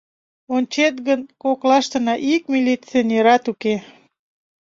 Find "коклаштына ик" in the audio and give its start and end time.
1.43-2.43